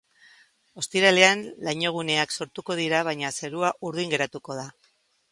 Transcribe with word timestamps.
Ostiralean 0.83 1.43
lainoguneak 1.67 2.33
sortuko 2.37 2.77
dira 2.79 3.01
baina 3.09 3.31
zerua 3.41 3.69
urdin 3.91 4.15
geratuko 4.15 4.57
da. 4.61 4.65